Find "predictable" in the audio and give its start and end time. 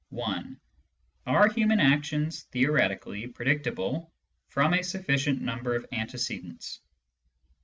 3.27-4.11